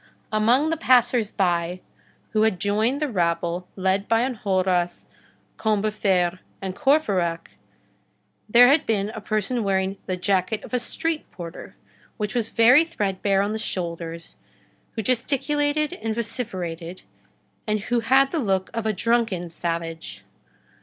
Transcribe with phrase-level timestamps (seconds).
[0.31, 1.79] Among the passers by
[2.31, 5.05] who had joined the rabble led by Enjolras,
[5.57, 7.51] Combeferre, and Courfeyrac,
[8.49, 11.75] there had been a person wearing the jacket of a street porter,
[12.17, 14.37] which was very threadbare on the shoulders,
[14.93, 17.03] who gesticulated and vociferated,
[17.67, 20.23] and who had the look of a drunken savage.